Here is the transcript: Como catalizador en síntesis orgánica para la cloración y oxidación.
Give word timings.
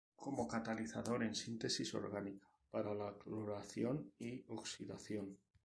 Como 0.21 0.47
catalizador 0.47 1.19
en 1.23 1.35
síntesis 1.35 1.93
orgánica 1.93 2.49
para 2.71 2.95
la 2.95 3.15
cloración 3.19 4.11
y 4.17 4.43
oxidación. 4.47 5.37